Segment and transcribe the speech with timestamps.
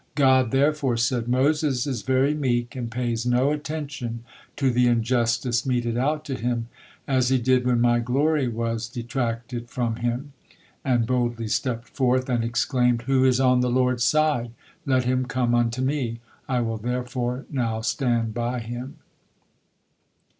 [0.15, 4.23] God therefore said: "Moses is very meek and pays no attention
[4.55, 6.69] to the injustice meted out to him,
[7.07, 9.97] as he did when My glory was detracted from,
[10.83, 14.53] and boldly stepped forth and exclaimed, 'Who is on the Lord's side?
[14.87, 18.95] Let him come unto me.' I will therefore now stand by him."